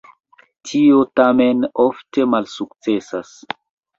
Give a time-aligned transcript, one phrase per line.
[0.69, 3.37] Tio tamen ofte malsukcesas.